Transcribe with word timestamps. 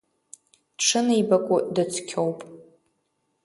Дшынеибакәу 0.77 1.57
дыцқьоуп. 1.73 2.39